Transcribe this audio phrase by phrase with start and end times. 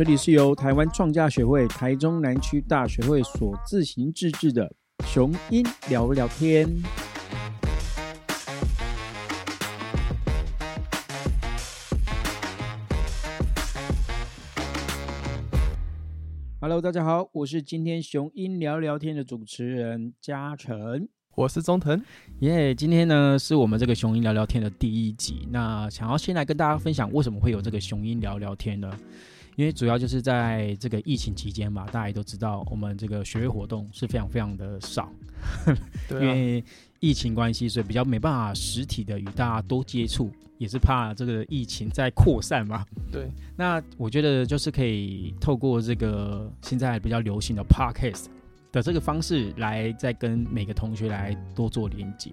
[0.00, 4.74] 这里是由台湾创价学会台中南区大学会所自行自制的
[5.04, 6.66] 雄鹰聊聊天。
[16.62, 21.06] Hello，大家好，我是今天雄鹰聊聊天的主持人嘉诚。
[21.34, 22.02] 我是中腾，
[22.38, 22.74] 耶！
[22.74, 25.46] 今天呢是我们这个雄鹰聊聊天的第一集。
[25.50, 28.90] 那想要先来跟大家分享，为什么会有这个雄鹰聊聊天呢？
[29.60, 35.12] 因为主要就是在这个疫情期间嘛，大家也都知道，我们这个学会活动是非常非常的少，
[36.12, 36.64] 因为
[36.98, 42.86] 疫情关系，所以比较没办法实体的与大家多接触，也是怕这个疫情在扩散嘛。
[43.12, 48.28] 对，那我觉得就是可以透过这个现在比较流行的 Podcast。
[48.72, 52.30] 的这个方式来再跟每个同学来多做连接，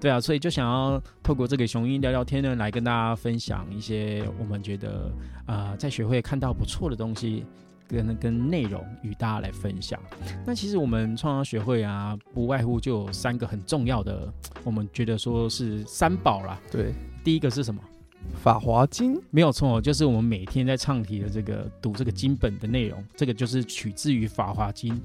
[0.00, 5.10] 对啊，所以就想要透过这个雄鹰聊聊天呢，来跟大家分享一些我们觉得
[5.46, 7.44] 啊在学会看到不错的东西，
[7.88, 10.00] 跟跟内容与大家来分享。
[10.46, 16.60] 那其实我们创造学会啊，不外乎就有三个很重要的，我们觉得说是三宝啦。
[16.70, 17.82] 对，第一个是什么？
[18.36, 25.00] 法华经没有错，就是我们每天在唱题的这个读这个经本的内容，这个就是取自于法华经。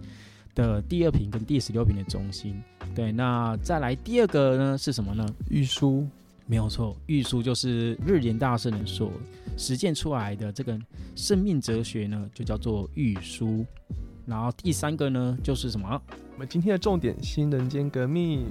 [0.55, 2.59] 的第二瓶跟第十六瓶的中心，
[2.95, 5.23] 对，那再来第二个呢是什么呢？
[5.49, 6.07] 玉书
[6.47, 9.11] 没有错，玉书就是日莲大圣人所
[9.57, 10.79] 实践出来的这个
[11.15, 13.65] 生命哲学呢，就叫做玉书。
[14.25, 16.01] 然后第三个呢就是什么？
[16.33, 18.45] 我们今天的重点新人间革命。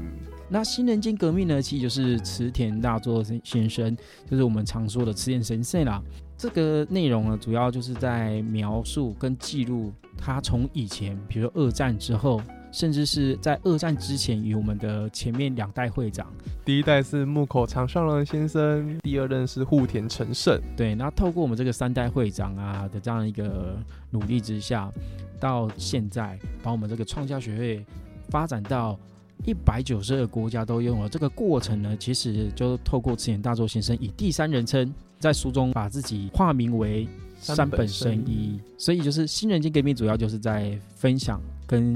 [0.48, 3.96] 那新人间革命呢，其实就是池田大作先生，
[4.30, 6.00] 就是我们常说的池田神社啦。
[6.44, 12.38] 这个内容呢，主要就是在描述跟记录他从以前，比如说二战之后，
[12.70, 16.30] 甚至是在二战之前，与我们的前面两代会长，
[16.62, 20.60] 第一代是木口长上郎先生，第二任是户田成胜。
[20.76, 23.74] 对，那透过我们这个三代会长啊的这样一个
[24.10, 24.92] 努力之下，
[25.40, 27.86] 到现在把我们这个创价学会
[28.28, 28.98] 发展到
[29.46, 31.08] 一百九十二个国家都拥有。
[31.08, 34.92] 这个过程呢，其实就透过赤田大作先生以第三人称。
[35.18, 37.08] 在书中把自己化名为
[37.40, 41.94] 山本生一，所以就是新人间革命主要就是在分享跟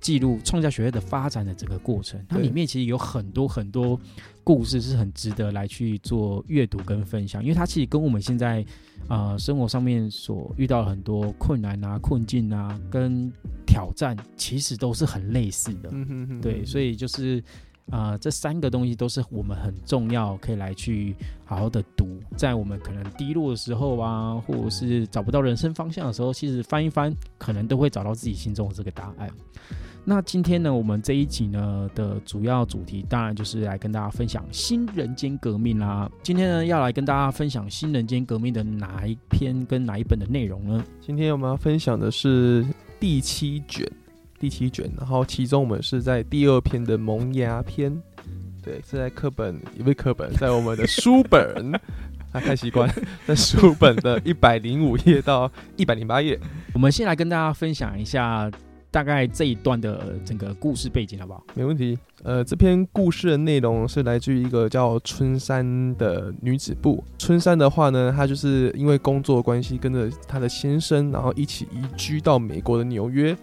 [0.00, 2.20] 记录创价学会的发展的整个过程。
[2.28, 3.98] 它里面其实有很多很多
[4.42, 8.64] 故事是很值得来去做阅读跟分享，因为它其实跟我们现在
[9.08, 13.32] 啊生活上面所遇到很多困难啊、困境啊跟
[13.66, 15.90] 挑战，其实都是很类似的。
[16.42, 17.42] 对，所以就是。
[17.90, 21.14] 啊，这三个东西都是我们很重要，可以来去
[21.44, 22.18] 好好的读。
[22.36, 29.30] 在我们可能低落的时候啊，或者是找不到人生方向的时候，其实翻一翻，可能都会找到自己心中的这个答案。
[30.06, 36.10] 那今天呢，我们这一集呢的主要主题，当然就是来跟大家分享新人间革命啦。
[36.22, 40.84] 今天呢，要来跟大家分享新人间革命的哪一篇跟哪一本的内容呢？
[41.00, 42.66] 今天我们要分享的是
[42.98, 43.86] 第七卷。
[44.44, 47.90] 第七卷，然后其中我们是在第二篇的萌芽篇，
[48.62, 51.74] 对，是在课本，不是课本，在我们的书本，
[52.30, 52.86] 啊，太习惯，
[53.26, 56.38] 在书本的一百零五页到一百零八页。
[56.74, 58.50] 我们先来跟大家分享一下
[58.90, 61.42] 大概这一段的整个故事背景，好不好？
[61.54, 61.98] 没问题。
[62.22, 67.02] 呃，这篇故事的内容是来自于一个叫春山的女子部。
[67.18, 73.34] 春山的话呢，她就是因为工作关系，跟着她的先生，然后一起移居到美国的纽约。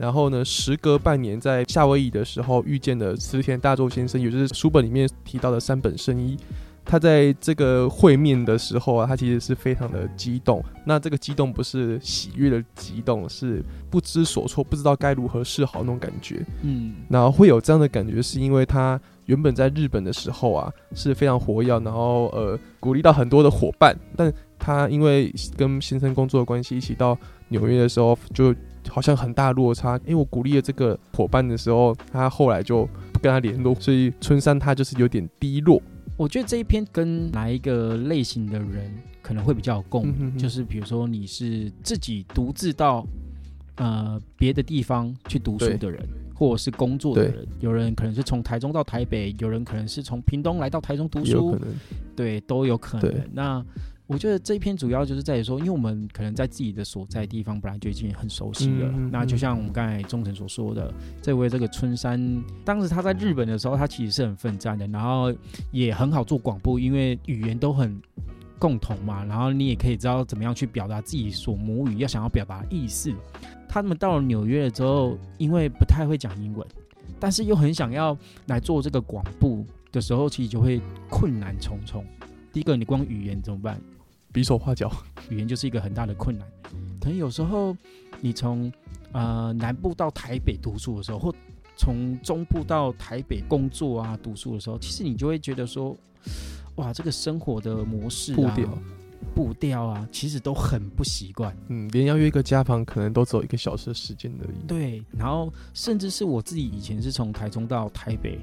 [0.00, 6.38] 然后呢，时隔半年，在夏威夷的时候遇见了池田大作先生，也就是书本里面提到的三本圣一。
[6.86, 10.64] 他在这个会面的时候啊，他其实是非常的激动。
[10.86, 16.42] 那这个激动不是喜悦的激动，是不知所措，不知道该如何是好那种感觉。
[16.62, 23.94] 嗯，然后会有这样的感觉，是因为他原本在日本的时候啊是非常活跃，然后呃鼓励到很多的伙伴。
[24.16, 27.16] 但他因为跟先生工作的关系，一起到
[27.48, 28.54] 纽约的时候就。
[28.88, 35.80] 好像很大落差，因为我鼓励了这个伙伴的时候，他后来就不跟他联络，所以春山他就是有点低落。
[36.16, 38.92] 我觉得这一篇跟哪一个类型的人
[39.22, 43.06] 可能会比较有共鸣，就是比如说你是自己独自到
[43.76, 51.58] 呃别的地方去读书的人，或者是工作的人，有人可能是从台中到台北，有人可能是从屏东来到台中读书，
[52.14, 53.28] 对，都有可能。
[53.32, 53.64] 那
[54.10, 58.90] 我觉得这一篇主要就是在于说，因为我们可能在自己的所在地方本来就已经很熟悉了。
[59.12, 60.92] 那就像我们刚才忠诚所说的，
[61.22, 62.20] 这位这个春山，
[62.64, 65.32] 当时他在日本的时候，他其实是很奋战的，然后
[65.70, 68.02] 也很好做广播，因为语言都很
[68.58, 69.24] 共同嘛。
[69.24, 73.14] 然后你也可以知道怎么样去表达自己所母语要想要表达意思。
[73.68, 76.66] 他们到了纽约了之后，因为不太会讲英文，
[77.20, 78.18] 但是又很想要
[78.48, 82.04] 来做这个广播的时候，其实就会困难重重。
[82.52, 83.80] 第一个，你光语言怎么办？
[84.32, 84.90] 比手画脚。
[85.28, 86.46] 语言就是一个很大的困难。
[87.00, 87.76] 可能有时候
[88.20, 88.70] 你从
[89.12, 91.34] 呃南部到台北读书的时候，或
[91.76, 95.96] 从中部到台北工作啊读书的时候，其实你就会觉得说，
[96.74, 98.78] 哇，这个生活的模式、啊、步调，
[99.34, 101.56] 步调啊，其实都很不习惯。
[101.68, 104.66] 嗯，连要约一个家访，可能都只有一个小时的时间而已。
[104.66, 108.38] 对，然后甚至是我自己以前是从台中到台北，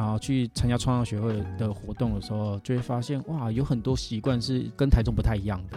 [0.00, 5.76] 然后去参加创造学会的活动的时候，就会发现哇，有很多习惯是跟台中不太一样的。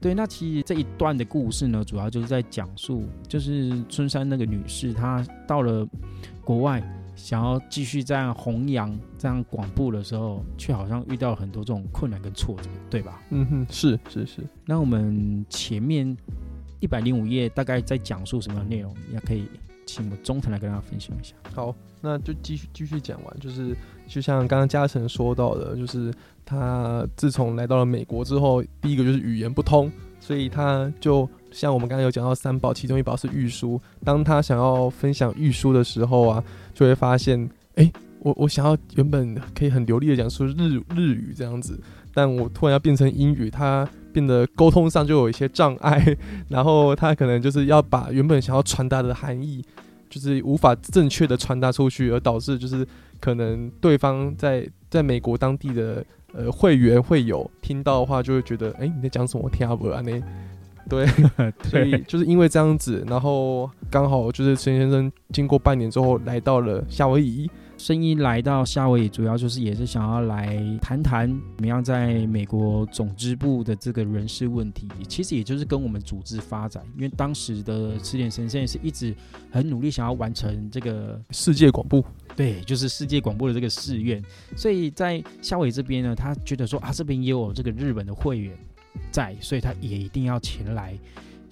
[0.00, 5.86] 对，那其实这一段的故事呢，主要就是在讲述，就是春山那个女士，她到了
[6.42, 6.82] 国外，
[7.14, 13.22] 想要继续这样弘扬、这样广布的时候，却好像遇到了很多这种困难跟挫折，对吧？
[13.30, 14.42] 嗯哼，是是是。
[14.66, 16.14] 那我们前面
[16.80, 18.92] 一百零五页大概在讲述什么内容？
[19.12, 19.46] 也可以
[19.86, 21.36] 请我们中层来跟大家分享一下。
[21.54, 21.74] 好，
[22.04, 23.74] 那就继续继续讲完，就是
[24.06, 26.12] 就像刚刚嘉诚说到的，就是
[26.44, 29.90] 他自从来到了美国之后，第一个就是语言不通，
[30.20, 33.80] 所以他就像我们刚刚有讲到三宝，其中一宝是玉书。
[34.04, 40.52] 当他想要分享玉书的时候啊，就会发现，哎、我我想要原本可以很流利的讲出日
[40.94, 41.80] 日语这样子，
[42.12, 46.14] 但我突然要变成英语，他变得沟通上就有一些障碍，
[46.50, 49.64] 然后他可能就是要把原本想要传达的含义。
[50.14, 52.86] 就是无法正确的传达出去，而导致就是
[53.20, 59.44] 可能对方在在美国当地的呃会员会有听到的话，就会觉得，哎、你在讲什么？
[59.44, 60.22] 我听不啊那。
[60.86, 61.06] 对，
[61.62, 79.14] 所以就是因为这样子，然后刚好就是陈先生经过半年之后来到了夏威夷，声音来到夏威夷，主要就是也是想要来谈谈怎么样在美国总支部的这个人事问题，其实也就是跟我们组织发展，因为当时的赤点神圣是一直
[79.50, 82.02] 很努力想要完成这个世界广播，
[82.34, 84.22] 对，就是世界广播的这个誓愿，
[84.56, 88.56] 所以在夏威夷这边呢，他觉得说啊，这边也有这个日本的会员
[89.10, 90.96] 在，所以他也一定要前来。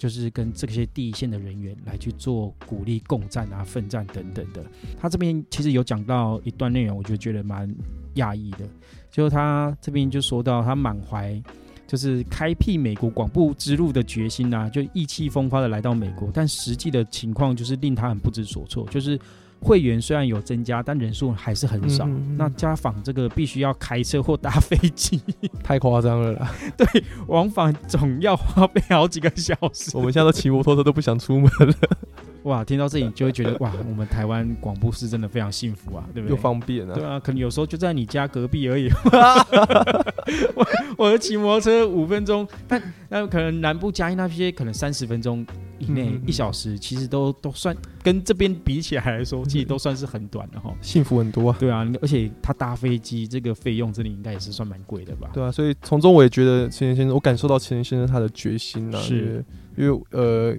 [0.03, 4.61] 就是跟这些第一线的人员来去做鼓励、共战啊、奋战等等的。
[4.99, 7.73] 他这边其实有讲到一段内容，我就觉得蛮
[8.15, 8.67] 讶异的。
[9.09, 11.41] 就他这边就说到，他满怀
[11.87, 19.17] 就是开辟美国广播之路的决心啊，就意气风发的来到美国，但实际的情况就是令他很不知所措，就是。
[19.63, 22.05] 会员虽然有增加，但人数还是很少。
[22.05, 25.21] 嗯嗯嗯那家访这个必须要开车或搭飞机，
[25.63, 26.51] 太夸张了啦！
[26.77, 29.95] 对往返总要花费好几个小时。
[29.95, 31.73] 我们现在都骑摩托车都不想出门了，
[32.43, 36.35] 哇，听到这里就会觉得哇，我们台湾广播是真的非常幸福啊，对不对？
[36.35, 37.03] 又方便啊对。
[37.03, 38.89] 啊，可能有时候就在你家隔壁而已。
[40.55, 40.65] 我
[40.97, 45.45] 我骑摩托车五分钟，但那可能南部嘉义那些可能三十分钟
[45.79, 50.73] 以内，一小时其实都都算跟这边比起来来说，其实都算是很短的哈。
[50.81, 51.57] 幸福很多啊。
[51.59, 55.29] 对啊，而且他搭飞机这个费用，这里应该也是算蛮贵的吧？
[55.33, 59.43] 对啊，所以从中我也觉得钱先生，我感受到钱先生他的决心啊，是
[59.75, 60.55] 因为呃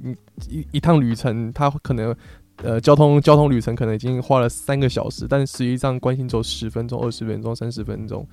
[0.49, 2.15] 一一趟旅程，他可能
[2.57, 8.27] 呃交通交通旅程可能已经花了三个小时，但实际上关心只有十分钟、二十分钟、三十分钟，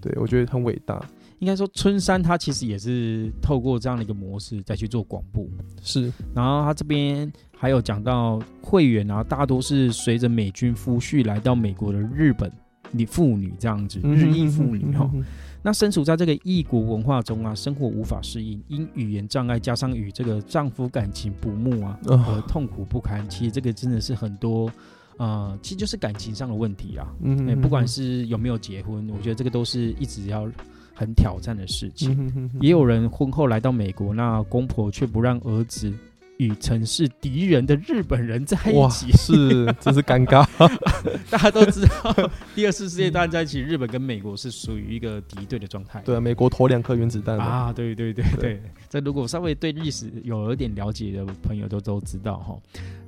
[0.00, 1.04] 对我觉得很伟大，
[1.38, 5.46] 应该说春山他其实也是透过这样的一个模式再去做广播。
[5.82, 6.12] 是。
[6.34, 12.50] 然后他这边还有讲到会员啊，大多是随着美军夫婿来到美国的日本
[12.90, 15.24] 女妇女这样子，日裔妇女哈、嗯
[15.62, 23.28] 那身处在这个异国文化中啊，生活无法适应，因语言障碍加上与这个丈夫感情不睦啊，啊而痛苦不堪。
[23.28, 24.70] 其实这个真的是很多。
[25.16, 30.48] 呃，其实就是感情上的问题啊，嗯哎、不管是有没有结婚，我觉得这个都是一直要
[30.94, 32.16] 很挑战的事情。
[32.36, 35.92] 嗯也有人婚后来到美国，那公婆却不让儿子
[36.38, 39.12] 与曾是敌人的日本人在一哇，起。
[39.12, 40.46] 是真是尴尬，
[41.30, 46.00] 大家都知道，第二次世界大战在一起，日本跟美国是属于一个敌对的状态。
[46.04, 52.56] 对啊，美国投两颗原子弹嘛，啊，对对对对对，这如果稍微对历史有一点了解的朋友都都知道哈。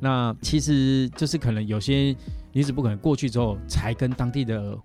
[0.00, 2.14] 那其实就是可能有些
[2.52, 4.76] 女子不可能过去之后才跟当地的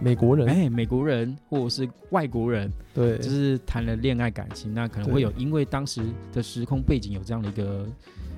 [0.00, 6.00] 美国人，哎美国人或者是外国人对，就是谈了恋爱感情，那可能会有因为当时
[6.32, 7.86] 的时空背景有这样的一个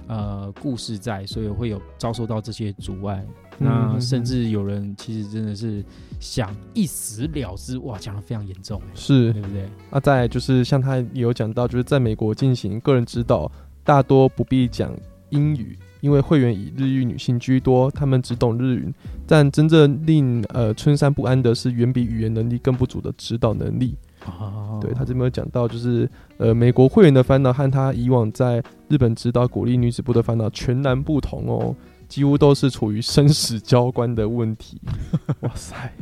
[0.09, 3.25] 呃故事在，所以会有遭受到这些阻碍。
[3.59, 5.85] 那嗯甚至有人其实真的是
[6.19, 9.69] 想一死了之，哇，讲的非常严重，是对不对？
[9.91, 13.53] 那再就是像他有讲到，就是在美国进行个人指导，
[13.85, 14.97] 大多不必讲
[15.29, 18.93] 英语，因为会员以日裔女性居多，他们只懂日语。
[19.27, 23.97] 但真正令呃春山不安的是，远比语言能力更不足的指导能力。
[24.27, 31.75] 哦对他这边有讲到，就是呃美国会员的烦恼和他以往在日本指导鼓励女子部的烦恼全然不同哦。
[32.09, 34.81] 几乎都是处于生死交关的问题，
[35.41, 35.93] 哇塞，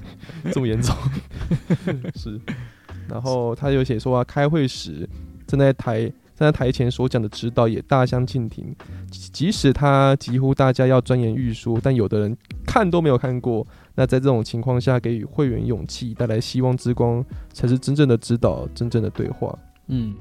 [0.50, 0.96] 这么严重，
[2.16, 2.40] 是
[3.06, 5.06] 然后他有写说啊，开会时
[5.46, 6.14] 正在台站
[6.46, 8.74] 在台前所讲的指导也大相径庭，
[9.10, 13.66] 即使他几乎大家要钻研玉书，但有的人看都没有看过。
[13.94, 19.58] 那在这种情况下，给予会员勇气，带来希望之光，才是真正的指导，真正的对话。
[19.88, 20.14] 嗯。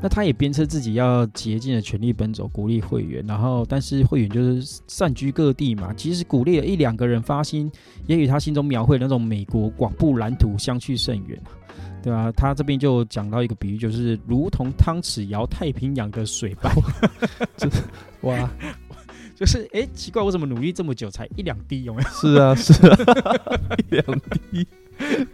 [0.00, 3.24] 那他也鞭策自己要竭尽了全力奔走，鼓励会员。
[3.24, 7.70] 然后，但是会员就是散居各地嘛，即使鼓励了一两个人发心，
[8.08, 11.40] 也与他心中描绘那种美国广布蓝图相去甚远
[12.02, 12.32] 对啊？
[12.32, 16.72] 他这边就讲到一个比喻，就是如同汤匙摇太平洋的水般
[18.22, 18.50] 哇，
[19.34, 21.84] 就是哎，奇怪，我怎么努力这么久才一两滴？
[21.84, 22.08] 有没有？
[22.10, 22.96] 是啊，是啊，
[23.90, 24.66] 一两滴。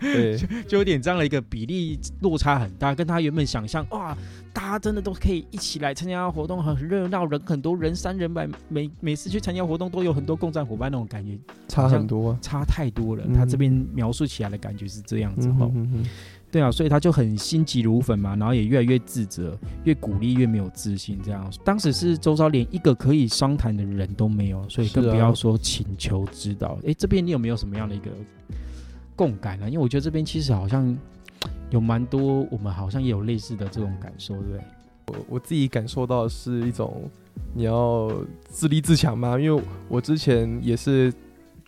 [0.01, 4.17] 对，就有点这样的一个比例落差很大，跟他原本想象哇，
[4.53, 13.25] 大家真的都可以一起来参加活动，很热闹，人很多人山人海，每每次去参加活动都有很多共战伙伴那种感觉，差很多，差太多了。
[13.35, 15.71] 他这边描述起来的感觉是这样子哈，
[16.51, 21.53] 对啊，所以他就很心急如焚嘛，然后也越来越自责，越鼓励越没有自信，这样。
[21.63, 26.79] 当时是周遭连一个可以商谈的人都没有，所以更不要说请求指导。
[26.87, 28.11] 哎，这边你有没有什么样的一个？
[29.19, 29.69] 共感呢？
[29.69, 30.97] 因为我觉得这边其实好像
[31.71, 34.61] 有蛮多，我们好像也有类似的这种感受，对不对？
[35.09, 37.11] 我我自己感受到是一种
[37.53, 38.13] 你要
[38.49, 41.13] 自立自强嘛，因为我之前也是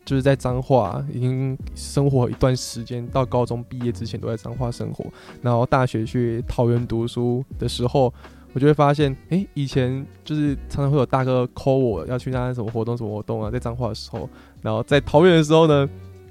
[0.04, 5.04] 就是在彰化已经生活一段时间，到高中毕业之前都在彰化生活，
[5.42, 8.12] 然后大学去桃园读书的时候，
[8.52, 14.28] 我就会发现，哎，以前就是常常会有大哥 call 我要去参加什么活动什么活动啊，在彰化的时候，
[14.62, 15.88] 然后在桃园的时候呢。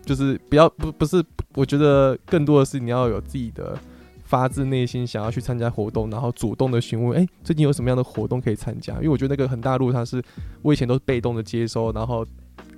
[0.10, 1.24] 就是不要不不是，
[1.54, 3.78] 我觉得更多的是你要有自己的
[4.24, 8.96] 发自内心想要去参加活动，然后主动的询问，哎，最近有什么样的活动可以参加？
[8.96, 10.20] 因为我觉得那个很大路上是
[10.64, 12.26] 我以前都是被动的接收，然后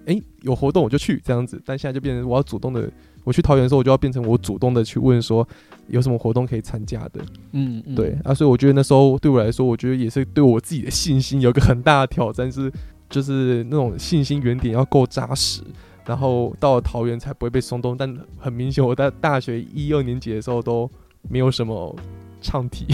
[0.06, 2.92] 哎有活动我就去这样子，但现在就变成我要主动的，
[3.24, 5.48] 我去桃园的时候我就要变成我主动的去问说
[5.88, 7.22] 有什么活动可以参加的，
[7.54, 12.70] 嗯，对啊，所以我觉得那时候对我来说，我觉得也是对我自己的信心有个很大的挑战，是
[13.10, 15.62] 就是那种信心原点要够扎实。
[16.06, 20.90] 然后到了桃园才不会被松动，但很明显，我在大学一二年级的时候都
[21.30, 21.96] 没有什么
[22.42, 22.86] 唱题，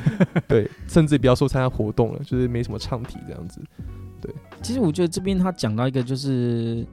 [0.48, 3.60] 对，甚至不要说参加活动了，就是没什么唱题这样子。
[4.20, 6.86] 对，其实我觉得这边他讲到一个就是，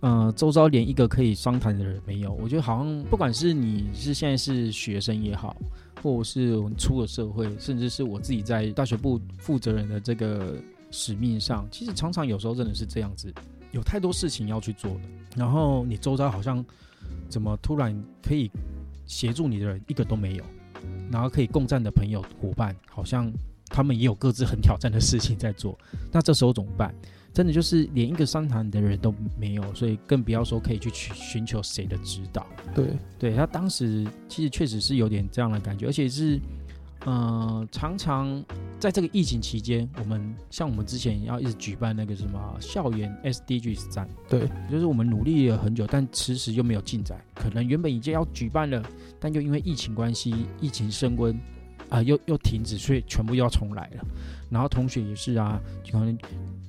[0.00, 2.32] 呃，周遭连一个可以商谈的人没有。
[2.32, 5.56] 我觉得好像不管是你是现在是学生也好，
[6.02, 10.56] 或者是我们出了社会，甚至是我自己在大学部负责人的这个
[10.90, 13.32] 使命上，其实常常有时候真的是这样子。
[13.72, 15.00] 有太多事情要去做的，
[15.36, 16.64] 然后你周遭好像
[17.28, 18.50] 怎么突然可以
[19.06, 20.44] 协助你的人一个都没有，
[21.10, 23.32] 然后可以共战的朋友伙伴好像
[23.66, 25.76] 他们也有各自很挑战的事情在做，
[26.12, 26.94] 那这时候怎么办？
[27.34, 32.46] 真的就是连一个商谈的人都没有，所以更不要说可以去寻求谁的指导。
[32.74, 32.88] 对，
[33.18, 36.38] 对他当时其实确实是有点这样的感觉，而且是。
[37.04, 38.44] 呃，常常
[38.78, 47.20] 在这个疫情期间，我们像我们之前要一直举办那个什么校园 SDGs 展，对，就是我们努力了很久，但迟迟又没有进展。
[47.34, 48.80] 可能原本已经要举办了，
[49.18, 51.36] 但又因为疫情关系，疫情升温，
[51.88, 54.04] 啊，又又停止，所以全部又要重来了。
[54.48, 56.18] 然后同学也是啊，可能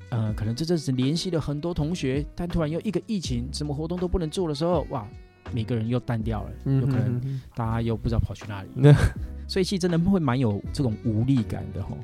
[0.10, 5.08] 呃，可能这阵子联系了很多同学，但突然又一个疫情，什么活动都不能做的时候，哇，
[5.54, 8.70] 每个人又淡掉了，有可能大家又不知道跑去哪里。
[9.48, 11.98] 所以其实真的会蛮有这种无力感的吼，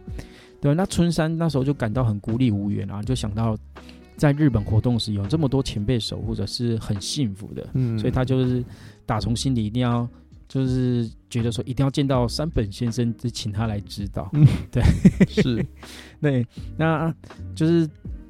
[0.62, 3.58] 对那春山那时候就感到很孤立无援啊，就想到
[4.18, 8.64] 在日本活动时有这么多前辈守护者是很幸福的，嗯，所以他就是
[9.06, 10.08] 打从心里一定要
[10.48, 14.30] 就是觉得说一定要见到山本先生，就请他来指导，
[14.70, 14.84] 对，
[15.30, 15.66] 是，
[16.22, 16.46] 对，
[16.78, 17.12] 那
[17.56, 17.90] 就是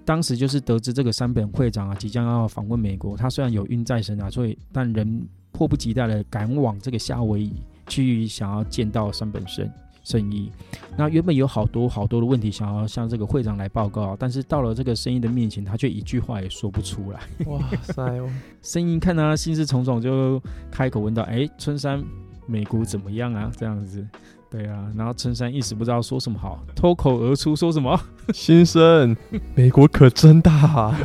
[0.10, 7.54] 当时就是得知这个山本会长啊即将要访问美国，他虽然有孕在身啊，所以但人迫不及待的赶往这个夏威夷。
[7.88, 9.68] 去想要见到山本胜
[10.04, 10.52] 生意，
[10.96, 17.20] 那原本有好多好多的问题想要向这个会长来报告，但是到了这个声音的面前，他却一句话也说不出来。
[17.48, 18.20] 哇塞！
[18.62, 20.40] 声音看他心事重重，就
[20.70, 22.04] 开口问道：“哎，春山，
[22.46, 24.08] 美国怎么样啊？”这样子，
[24.50, 24.92] 对啊。
[24.96, 28.00] 然后春山一时不知道说什么好，脱口而出说什么
[28.34, 29.16] ：“先生，
[29.56, 30.96] 美国可真大。”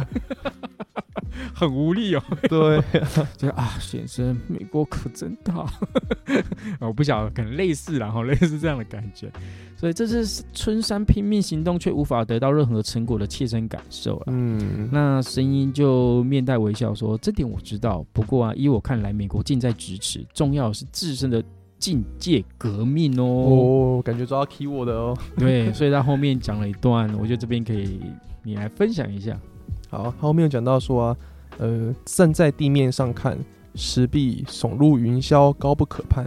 [1.52, 2.80] 很无力哦，对，
[3.36, 5.66] 就啊，先生，美国可真大，
[6.80, 9.30] 我不晓得，可能类似，然后类似这样的感觉，
[9.76, 14.24] 所以这是春山拼命行动却无法得到任何成果的切身感受了。
[14.28, 21.42] 嗯，那声音就面带微笑说：“这点我知道，不过啊，依我看来，美国近在咫尺，重要是自身的
[21.84, 23.24] 境界革命哦。”
[24.00, 25.14] 哦，感觉抓到 key word 哦。
[25.36, 28.00] 对，所以他后面讲了一段，我觉得这边可以
[28.42, 29.38] 你来分享一下。
[29.90, 31.16] 好，后面有讲到说啊，
[31.58, 33.38] 呃，站在地面上看，
[33.74, 36.24] 石壁耸入云霄，高不可攀；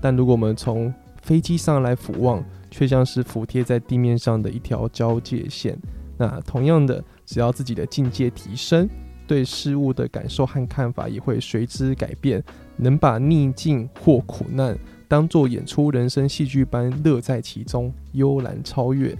[0.00, 5.78] 但如果我们从飞机上来俯望，却像是服贴在地面上的一条交界线。
[6.18, 8.88] 那同样的，只要自己的境界提升，
[9.26, 12.42] 对事物的感受和看法也会随之改变，
[12.76, 14.76] 能把逆境或苦难
[15.08, 19.16] 当做演出人生戏剧般乐在其中，悠然超越。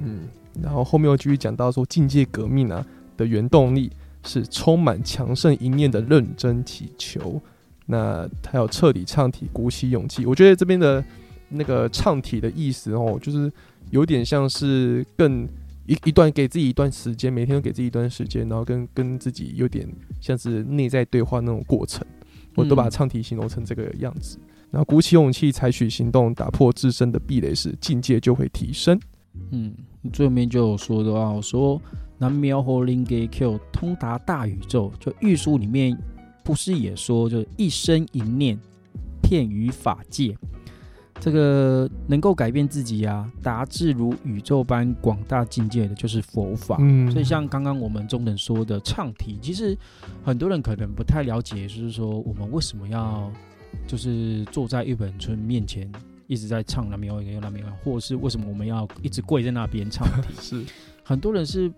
[0.00, 0.28] 嗯，
[0.62, 2.84] 然后后面又继续讲到说，境界革命啊
[3.16, 3.90] 的原动力
[4.24, 7.40] 是充满强盛一念的认真祈求。
[7.86, 10.24] 那他要彻底唱体，鼓起勇气。
[10.26, 11.02] 我觉得这边的
[11.48, 13.50] 那个唱体的意思哦，就是
[13.90, 15.48] 有点像是更
[15.86, 19.88] 一一段给自己一段时间，每天都给自己一段时间，然后跟跟自己有点
[20.20, 22.06] 像是内在对话那种过程。
[22.54, 24.36] 我都把唱体形容成这个样子。
[24.36, 29.00] 然后鼓起勇气，采取行动，打破自身的壁垒时，境界就会提升。
[29.50, 29.74] 嗯，
[30.12, 31.80] 最后面就有说的话，我说
[32.18, 35.96] 南苗和林给 Q 通达大宇宙，就玉书里面。
[36.42, 38.58] 不是也说，就一生一念，
[39.22, 40.36] 片于法界，
[41.20, 46.78] 这个能够改变自己啊，达至如宇宙般广大境界的，就是佛法。
[46.80, 49.76] 嗯，所以像刚刚我们中等说的唱题，其实
[50.24, 53.30] 很多人可能不太了解，就是说我们为什么要
[53.86, 55.90] 就是坐在玉本村面前
[56.26, 60.28] 一直在唱那边有那边或者是为什么我们要一直跪在那边唱题？
[60.40, 60.64] 是
[61.04, 61.70] 很多人是。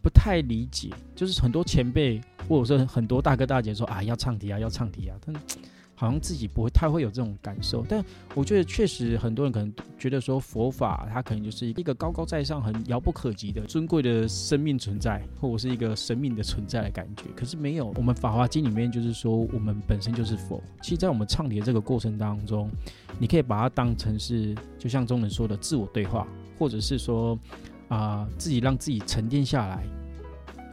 [0.00, 5.34] 不太理解，就是很多前辈或者是很多大哥大姐说啊要唱题啊要唱题啊，但
[5.98, 7.84] 好像自己不会太会有这种感受。
[7.88, 8.04] 但
[8.36, 17.24] 我觉得确实很多人可能觉得说佛法它可能就是一个高高在上、很遥不可及的尊贵的生命存在，或者是一个生命的存在的感觉。
[17.34, 20.62] 可是没有，我们法华经里面就是说我们本身就是佛。
[20.80, 22.70] 其实，在我们唱碟这个过程当中，
[23.18, 26.26] 你可以把它当成是就像中文说的自我对话，
[26.58, 27.36] 或者是说。
[27.88, 29.82] 啊，自己让自己沉淀下来，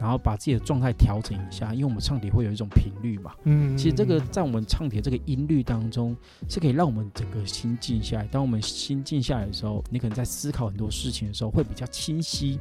[0.00, 3.32] 然后把自己的状态调整一下，因为我们唱题会有一种频率嘛。
[3.44, 6.16] 嗯，其实这个在我们唱铁这个音律当中，
[6.48, 8.26] 是可以让我们整个心静下来。
[8.26, 12.58] 当我们心静下来的时候，你可能在思考很多事情的时候会比较清晰，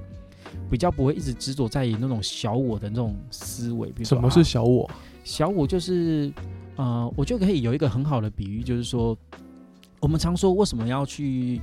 [0.69, 3.89] 比较不会一直执着在那种小我的那种思维。
[3.89, 4.89] 比如什么是小我？
[5.23, 6.31] 小我就是，
[6.75, 9.17] 呃，我就可以有一个很好的比喻，就是说，
[9.99, 11.61] 我们常说为什么要去。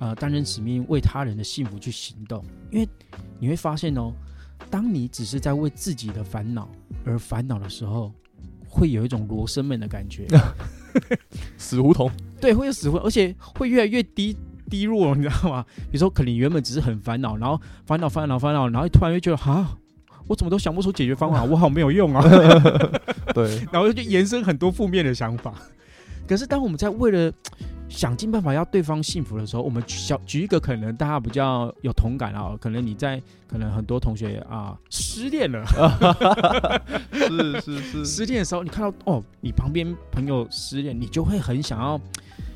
[0.00, 2.88] 呃，担任使命，为他人的幸福去行动，因为
[3.38, 4.12] 你会发现哦，
[4.74, 6.68] 当你只是在为自己的烦恼
[7.04, 8.12] 而烦恼的时候，
[8.68, 10.26] 会有一种罗生门的感觉，
[11.56, 12.10] 死胡同。
[12.40, 14.36] 对，会有死胡，而且会越来越低
[14.68, 15.64] 低落，你知道吗？
[15.76, 17.56] 比如说，可能原本只是很烦恼，然后
[17.86, 19.78] 烦恼烦恼烦恼，然后突然又觉得，啊，
[20.26, 22.20] 我怎么都想不出解决方法，我好没有用啊。
[23.32, 25.54] 对， 然后就延伸很多负面的想法。
[26.26, 27.32] 可是，当我们在为了
[27.96, 35.64] 想尽办法要对方幸福的时候，我们小举一个可能大家比较有同感啊，可能你在可能很多同学啊失恋了，
[37.12, 42.00] 是是是，失恋的时候，你看到哦，你旁边朋友失恋，你就会很想要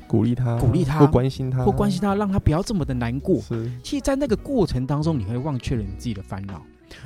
[0.07, 3.39] 鼓励他，鼓励他，或关心他，或关心他，让他不要这么的难过。
[3.39, 6.61] 是，其实，在那个过程当中，你会忘却了你自己的烦恼。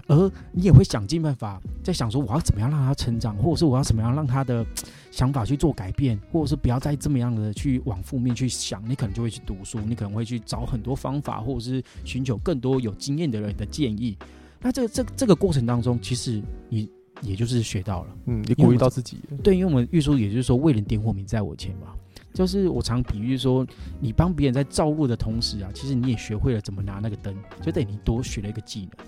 [0.07, 4.65] 而你也会想尽办法在想说，我要怎么样让他成长，或者是我要怎么样让他的
[5.13, 8.83] 想法去做改变，或者是不要再这么样的去往负面去想。
[8.89, 14.17] 你可能就会去读书，你可能会去找很多方法，或者是寻求更多有经验的人的建议。
[14.59, 16.89] 那这个这这个过程当中，其实你
[17.21, 19.19] 也就是学到了，嗯，你鼓励到自己。
[19.43, 21.93] 对，因为我们玉书，也就是说，为人点火，名在我前嘛。
[22.33, 23.63] 就是我常比喻说，
[23.99, 29.05] 你帮别人在照路的同时啊，其实你也学会了怎么拿那个灯，就等于你多学了一个技能。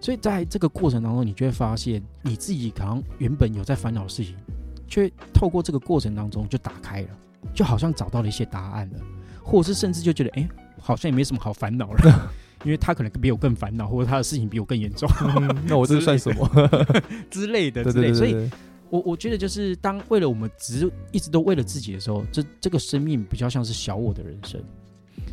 [0.00, 4.34] 所以在这个过程当中，你就会发现你自己可能原本有在烦恼的事情，
[4.88, 7.08] 却透过这个过程当中就打开了，
[7.54, 9.00] 就好像找到了一些答案了，
[9.42, 10.48] 或者是甚至就觉得，哎，
[10.80, 12.30] 好像也没什么好烦恼了，
[12.64, 15.08] 因为他可能比我更烦恼，或者他的事情比我更严重，
[15.66, 16.48] 那我这算什么
[17.30, 18.12] 之类的之类。
[18.12, 18.50] 所以，
[18.90, 24.62] 我我觉得就是当为了我们只一直都为了自己的时候，这这个生命比较像是小我的人生。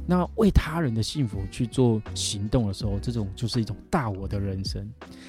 [0.07, 4.87] 那为他人的幸福去做行动的时候，这种就是一种大我的人生。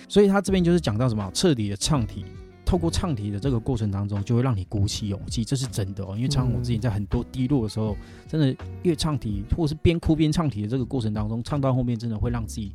[0.09, 2.25] 所以他这边就是讲到什么，彻底的唱题，
[2.73, 6.17] 透过唱题的这个过程当中，就会让你鼓起勇气，这是真的哦。
[6.17, 7.95] 因为唱我之前在很多低落的时候，
[8.27, 12.75] 真的越唱题，或者是边哭边唱题的这个过程当中，唱到后面真的会让自己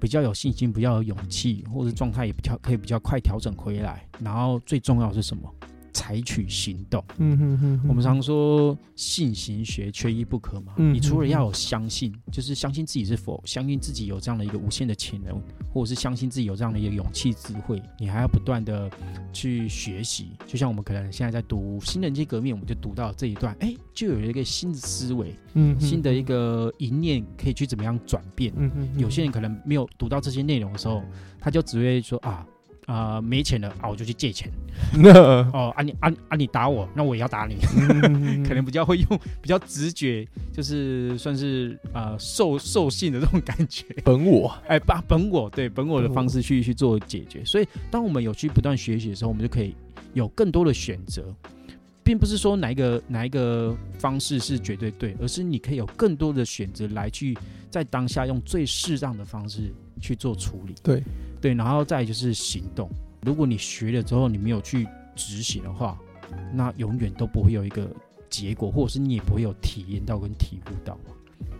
[0.00, 4.08] 比较有信心，比较有勇气，或者状态也比较可以比较快调整回来。
[4.18, 5.54] 然后最重要是什么？
[5.94, 7.02] 采取行动。
[7.18, 10.74] 嗯哼哼，我们常说信行学缺一不可嘛。
[10.76, 15.40] 你除了要有相信，就是相信自己是否相信自己有这样的一个无限的潜能，
[15.72, 18.90] 或者是相信自己有这样的一个勇气智慧，你还要不断的
[19.32, 20.32] 去学习。
[20.46, 28.52] 就像我们可能现在在读《新人界革命》，我们就读到这一段，哎，就有一个新的思维，嗯，新的一个一念可以去怎么样转变。
[28.56, 31.04] 嗯哼，有些人可能没有读到这些内容的时候，
[31.38, 32.44] 他就只会说啊。
[32.86, 34.50] 啊、没钱了啊，我就去借钱。
[34.92, 35.12] 那
[35.52, 37.56] 哦，啊你啊啊你打我，那我也要打你。
[38.46, 43.84] 可能比较会用比较直觉，就是算是呃兽兽性的这种感觉。
[44.04, 47.44] 本我， 哎，把本我对本我的方式去去做解决。
[47.44, 49.74] 所以，当我们有去不断学习的时候，我们就可以
[50.12, 51.34] 有更多的选择，
[52.02, 57.36] 并不是说哪一个哪一个方式是绝对对，而是你可以有更多的选择来去
[57.70, 60.74] 在当下用最适当的方式去做处理。
[60.82, 61.02] 对
[61.44, 62.88] 对，然后再就是行动。
[63.20, 65.98] 如果你学了之后你没有去执行的话，
[66.54, 67.86] 那永远都不会有一个
[68.30, 71.12] 结果，或者是你也不会有体验到跟体悟到嘛，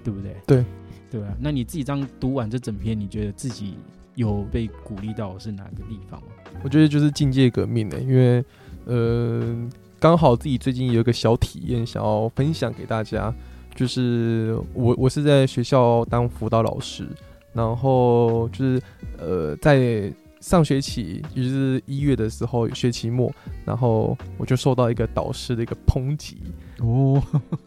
[0.03, 0.35] 对不对？
[0.47, 0.65] 对，
[1.11, 1.37] 对啊。
[1.39, 3.75] 那你自己这样读完这整篇，你觉得自己
[4.15, 6.29] 有被鼓励到是哪个地方吗？
[6.63, 8.43] 我觉得就是境界革命的、因为
[8.87, 13.35] 呃，刚好自己最近有一个小体验想要分享给大家，
[13.75, 17.07] 就是我我是在学校当辅导老师，
[17.55, 18.83] 然后就是
[19.19, 23.33] 呃在上学期，也就是一月的时候学期末，
[23.65, 26.37] 然后我就受到一个导师的一个抨击，
[26.81, 27.23] 哦，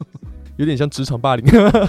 [0.57, 1.45] 有点像职场霸凌，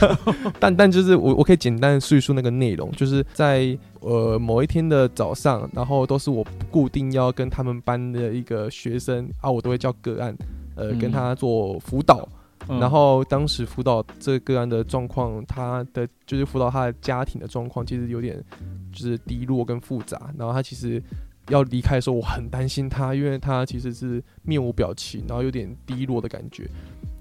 [0.58, 10.34] 但但就是我我可以简单的叙述那个内容，就是在呃某一天的早上，然后都是我固定要跟他们班的一个学生啊，我都会叫个案，
[10.74, 10.98] 呃，嗯。
[10.98, 12.26] 跟他做辅导。
[12.68, 18.44] 然后当时辅导这个个案的状况，他的就是辅导他的家庭的状况，其实有点
[18.92, 20.30] 就是低落跟复杂。
[20.36, 21.02] 然后他其实
[21.48, 26.68] 要离开的时候，我很担心他，因为他其实是面无表情，然后有点低落的感觉。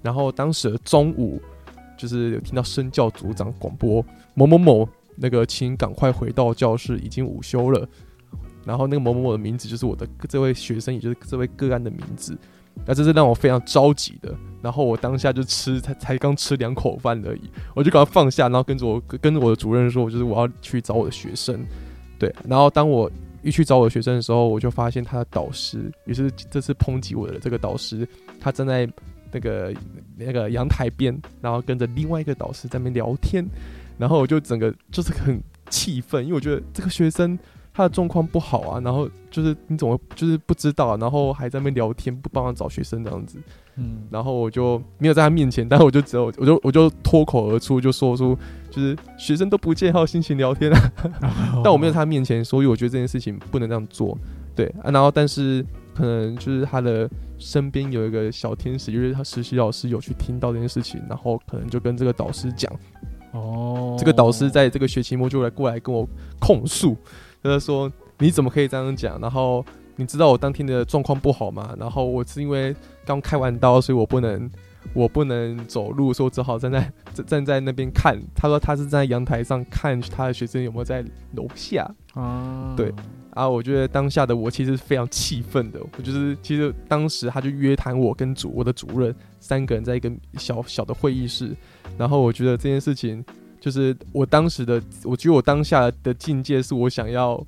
[0.02, 1.40] 然后当时的中午，
[1.96, 7.88] 就是有听到身教组长广播某某某那个，请赶快回到教室，已经午休了。
[8.64, 12.36] 然后那个某某某的名字就是我的这位学生，也就是这位个案的名字。
[12.86, 14.34] 那这是让我非常着急的。
[14.60, 17.42] 然后我当下就吃才才刚吃两口饭而已，
[17.76, 21.64] 我就赶快放下，然后跟着我跟着我的主任说，我就是我要去找我的学生。
[22.18, 23.08] 对，然后当我
[23.40, 28.06] 一去找我的学生的时候，我就发现他的导师，也是这次抨击我的这个导师，
[28.40, 28.88] 他站在
[29.30, 29.72] 那个
[30.16, 33.46] 那个阳台边，然后跟着另外一个导师在那边聊天，
[33.96, 37.38] 然后我就整个就是很气愤，因为我觉得这个学生
[37.78, 43.38] 他的状况不好啊，然后就是你怎么就是不知道、啊，然后还在那边聊天，不帮他找学生这样子，
[43.76, 48.36] 嗯，然后我就没有在他面前，但我就只有我就我就脱口而出就说出
[48.68, 50.92] 就是学生都不见还有心情聊天啊，
[51.62, 54.18] 但我没有在他面前，所以我觉得这件事情不能这样做，
[54.56, 55.64] 对啊，然后但是
[55.94, 62.72] 可能就是他的身边有一个小天使，就是他实习老师有去听到这件事情，然后可能就跟这个导师讲，
[63.30, 66.04] 哦，这个导师在这个学期末就来过来跟我
[66.40, 66.96] 控诉，
[67.42, 69.20] 就是说你怎么可以这样讲？
[69.20, 69.64] 然后
[69.96, 71.74] 你知道我当天的状况不好吗？
[71.78, 72.74] 然后我是因为
[73.04, 74.50] 刚开完刀，所以我不能
[74.92, 78.18] 我不能走路，所以我只好站在站 站在那边看。
[78.34, 82.92] 他说他是站在阳台上看他的学生有没有在楼下啊，对
[83.30, 83.48] 啊。
[83.48, 91.56] 我觉得当下的我其实非常气愤的，我就是其实当时他就约谈我跟主我的主任三个人在一个小小的会议室，
[91.96, 93.24] 然后我觉得这件事情。
[93.60, 97.44] 就是我当时的，我觉得我当下的境界是我想要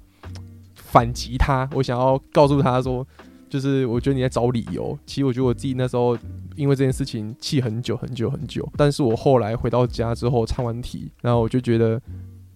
[0.75, 3.07] 反击他，我想要告诉他说，
[3.49, 4.99] 就是我觉得你在找理由。
[5.07, 6.18] 其实我觉得我自己那时候
[6.57, 12.01] 因为这件事情气很久很久很久，但是我后来回到家之后唱完题，然后我就觉得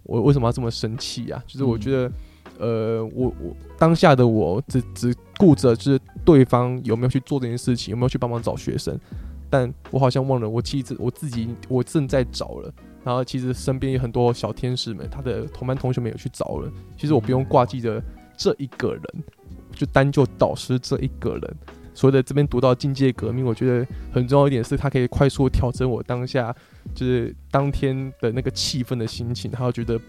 [0.03, 1.43] 我为什么要这么生气啊？
[1.47, 2.13] 就是我觉得，
[2.59, 8.99] 呃，我我当下的我只只顾着就是对方有没有去做这件事情，有没有去帮忙找学生，
[9.49, 12.75] 但我好像忘了我其实我自己我正在找了。
[13.05, 16.73] 然后其实身边有很多小天使们，他的同班同学们有去找了。
[16.97, 18.03] 其实我不用挂记着
[18.37, 19.03] 这一个人，
[19.73, 21.57] 就单就导师这一个人。
[21.97, 26.53] 所以在这边读到境界革命，我觉得很重要一点是，他可以快速调整我当下
[26.93, 30.01] 就是当天的那个气氛的心情，还有觉得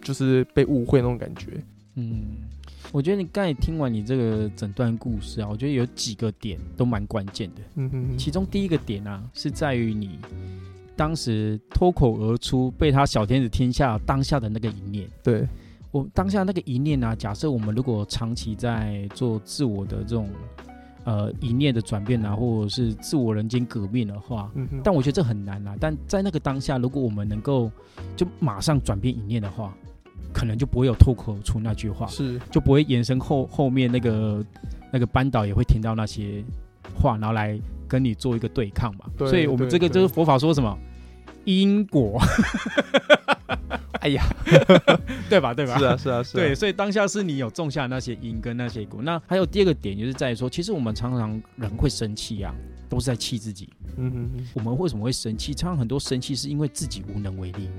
[0.00, 1.62] 就是被误会那种感觉。
[1.96, 2.28] 嗯，
[2.92, 7.60] 我觉得你刚才听完你这个整段故事啊，我觉得有几个点都蛮关键的。
[7.74, 10.18] 嗯其中第一个点啊，是在于你
[10.98, 15.08] 当时脱口而出被他小天使听下当下的那个一念。
[15.22, 15.46] 对，
[15.92, 20.28] 我当下那个一念啊，假设我们如果长期在做自我的这种
[21.04, 25.76] 呃一念的转变啊，或者是自我人间革命的话，嗯哼，但我觉得这很难啊。
[25.78, 27.70] 但在那个当下，如果我们能够
[28.16, 29.72] 就马上转变一念的话，
[30.34, 34.44] 可能就不会有脱口而出那句话，是就不会延伸后后面那个
[34.92, 36.42] 那个班导也会听到那些
[37.00, 37.56] 话，然后来
[37.86, 39.06] 跟你做一个对抗嘛。
[39.16, 40.76] 对所以我们这个就是佛法说什么
[41.48, 42.20] 因果，
[44.00, 44.22] 哎呀，
[45.30, 45.54] 对吧？
[45.54, 45.78] 对吧？
[45.78, 49.00] 是啊，是啊，是啊，对，所以当下是你有种下那些因跟那些果。
[49.02, 52.54] 那还有第二个点，就是在于说，其实我们常常人会生气啊，
[52.86, 53.70] 都是在气自己。
[53.96, 55.54] 嗯哼哼，我们为什么会生气？
[55.54, 57.70] 常常很多生气是因为自己无能为力。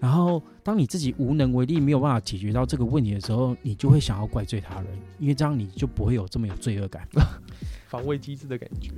[0.00, 4.86] 然后当你自己无能为力，没有办法解决到这个问题的时候，你就会想要怪罪他人，
[5.20, 7.06] 因为这样你就不会有这么有罪恶感。
[7.88, 8.90] 防卫机制的感觉。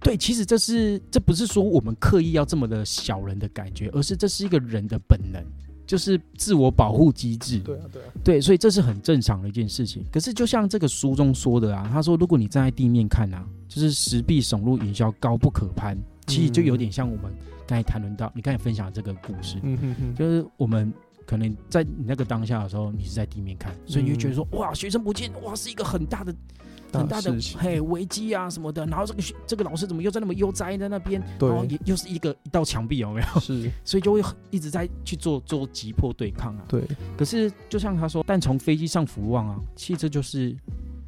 [0.00, 5.44] 对，其实这是这不是说我们刻意要这么的小人的感觉，而是这是一个人的本能，
[5.86, 7.58] 就是自我保护机制。
[7.58, 10.04] 对啊，对啊，对，所以这是很正常的一件事情。
[10.10, 15.96] 可是就像这个书中说的啊，他说如果你站在地面看啊，就是石壁耸入云霄，高不可攀。
[16.26, 17.32] 其实就有点像我们
[17.66, 20.92] 刚才谈论到，你刚才分享的这个故事，嗯哼哼，就是我们
[21.26, 26.32] 可能在你那个当下的时候，你是在地面看，所以你就觉得说，哇，学生不见，哇，是一个很大的。
[26.92, 33.40] 很大的嘿危机啊什么的，然后这个学这个老师怎么又在那么悠哉在那边，对然后也又是一个一道墙壁有没有？
[33.40, 36.64] 是， 所以就会一直在去做做急迫对抗啊。
[36.68, 36.82] 对，
[37.16, 40.56] 可是就像他说，但从飞机上俯望啊，其实这就是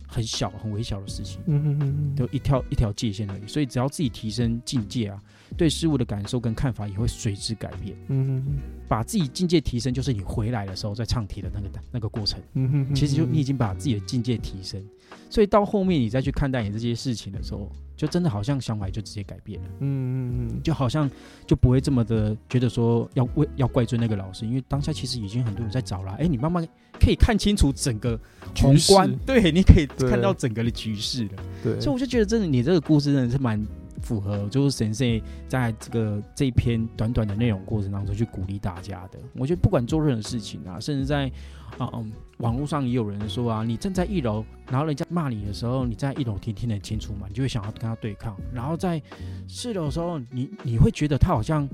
[0.06, 3.46] 很小很微小的事情，嗯哼哼哼，就一条一条界限而已。
[3.46, 7.96] 所以只要自己提升境界啊，对事物的感受跟看法也会随之改变。
[8.08, 12.40] 嗯哼哼，把自己境界提升，就是你回来的时候在唱题的那个那个过程。
[12.54, 14.82] 嗯哼哼，其实就你已经把自己的境界提升，
[15.30, 21.10] 所以到后面你再去看待你这些事情的时候，就真的好像想法就直接改变了，嗯嗯嗯，就好像
[21.46, 26.66] 就不会这么的觉得说要为要怪罪那个老师，因为当下其实已经很多人在找了，哎，你慢慢
[27.00, 28.18] 可以看清楚整个
[28.56, 33.64] 宏观，对，你可以看到整个的局势了，对，所以我就觉得真的你这个故事真的是蛮。
[34.00, 35.04] 符合就是神社
[35.46, 39.18] 在这个这一篇短短的内容过程当中去鼓励大家的。
[39.34, 41.30] 我觉得不管做任何事情啊，甚至在
[41.78, 48.36] 啊、嗯网络上也有人说啊，你站在一楼，然后人家骂你的时候，你在一楼听听得清楚嘛，你就会想要跟他对抗。
[48.52, 49.00] 然后在
[49.46, 51.68] 四楼的时候，你你会觉得他好像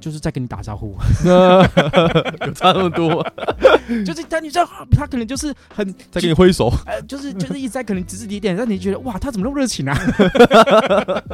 [0.00, 0.96] 就是在跟你打招呼，
[2.46, 3.24] 有差那么多，
[4.04, 9.96] 就是他你知道他可能就是很在跟你挥手，呃，就是就是一直在可能指指点点，让你觉得哇，他怎么那么热情啊？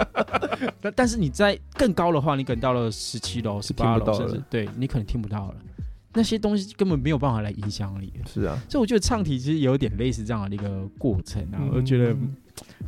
[0.81, 4.29] 但但是你在更高的话，你可能到了十七楼、十八楼，听不到了。
[4.29, 5.55] 甚至对你可能听不到了。
[6.13, 12.35] 那些东西根本没有办法来影响你，是啊，所以我觉得唱题其实有点类似这样的一个过程啊，我觉得嗯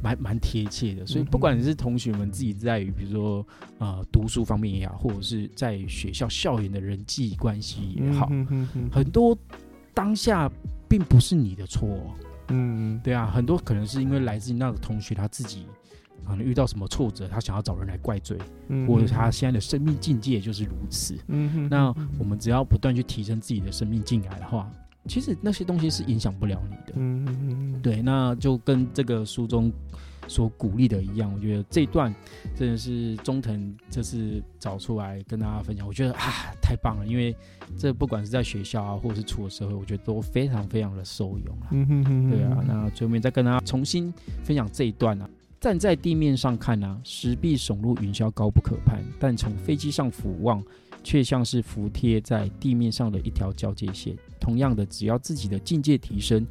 [0.00, 1.04] 蛮蛮贴切的。
[1.04, 3.46] 所以嗯不管你是同学们自己在于比如说
[3.78, 9.36] 呃读书方面也好，或者是在学校校园的人际关系也好，嗯哼哼很多
[9.92, 10.50] 当下
[10.88, 11.88] 并不是你的错。
[11.88, 12.14] 哦、
[12.48, 15.66] 嗯，对啊，很多可能是因为来自于那个同学他自己
[16.24, 18.36] 可能遇到什么挫折，他想要找人来怪罪，
[18.68, 21.16] 嗯或者他现在的生命境界就是如此。
[21.70, 24.70] 那我们只要不断去提升自己的生命境界的话，
[25.08, 26.92] 其实那些东西是影响不了你的。
[26.96, 29.72] 嗯嗯嗯，对，那就跟这个书中
[30.28, 32.14] 所鼓励的一样，我觉得这一段
[32.56, 37.34] 真的是中藤这次找出来跟大家分享，我觉得啊太棒了，因为
[37.76, 41.68] 这不管是在学校啊，或者是出了社会，我觉得都非常非常的受用啊。
[41.72, 44.12] 嗯哼哼，对啊，那最后面再跟大家重新
[44.44, 45.28] 分享这一段啊。
[45.60, 50.60] 站在地面上看啊，石壁耸入云霄，高不可攀；但从飞机上俯望，
[51.04, 54.16] 却像是服贴在地面上的一条交界线。
[54.42, 56.44] 同样的，只要自己的境界提升，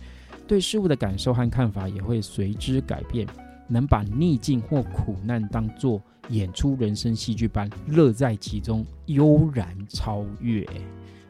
[0.48, 3.28] 对事物的感受和看法也会随之改变。
[3.68, 10.68] 能把逆境或苦难当作演出人生戏剧般，乐在其中，悠然超越。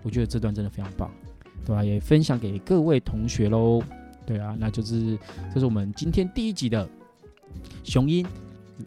[0.02, 1.12] 我觉得这段真的非常棒，
[1.64, 3.80] 对吧、也分享给各位同学喽。
[4.26, 5.16] 对啊，那就是
[5.54, 6.90] 这是我们今天第一集的
[7.84, 8.26] 雄鹰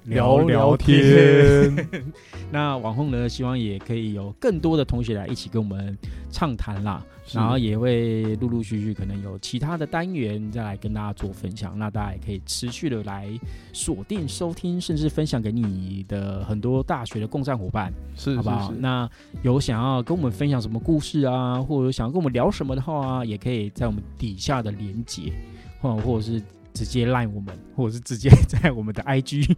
[0.06, 1.88] 聊聊天，
[2.50, 5.96] 那往后呢，希望也可以有更多的同学来一起跟我们
[6.34, 7.00] 畅谈啦，
[7.32, 13.28] 然后也会陆陆续续可能有其他的单元再来跟大家做分享，那大家也可以持续的来
[13.72, 18.72] 锁定收听，甚至分享给你的很多大学的共战伙伴，是好不好？
[18.78, 19.08] 那
[19.42, 25.32] 有想要跟我们分享什么故事啊，或者想要跟我们聊什么的话啊，也可以在我们底下的连接，
[25.80, 26.42] 或或者是。
[26.76, 29.48] 直接赖我们， 或者是直接在我们的 IG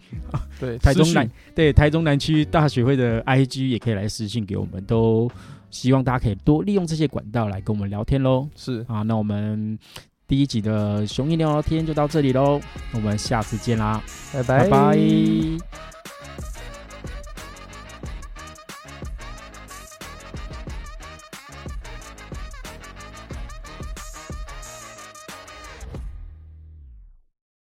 [0.61, 5.27] 对台中南对台中南区大学会的 IG 也可以来私信给我们，都
[5.71, 8.49] 希望大家可以多利用这些管道来跟我们聊天喽。
[8.57, 8.85] 是。
[8.89, 9.79] 啊，那我们
[10.27, 12.61] 第一集的雄鹰聊聊天就到这里喽，
[12.93, 14.03] 我们下次见啦，
[14.33, 14.43] 拜。
[14.43, 14.99] 拜拜